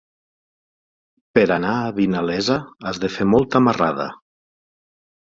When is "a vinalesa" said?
1.81-2.57